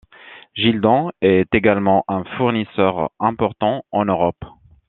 [0.55, 4.45] Gildan est également un fournisseur important en Europe.